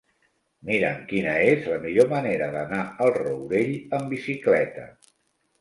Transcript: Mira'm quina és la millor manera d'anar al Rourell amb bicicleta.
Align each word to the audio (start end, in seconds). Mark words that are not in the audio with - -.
Mira'm 0.69 1.03
quina 1.11 1.35
és 1.49 1.67
la 1.73 1.77
millor 1.83 2.09
manera 2.15 2.47
d'anar 2.57 2.81
al 3.07 3.13
Rourell 3.19 3.77
amb 3.99 4.11
bicicleta. 4.15 4.89